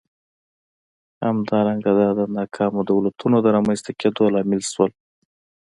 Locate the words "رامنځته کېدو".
3.55-4.23